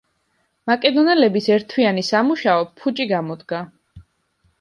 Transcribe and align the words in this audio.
მაკედონელების 0.69 1.49
ერთთვიანი 1.55 2.03
სამუშაო 2.07 2.65
ფუჭი 2.81 3.07
გამოდგა. 3.13 3.61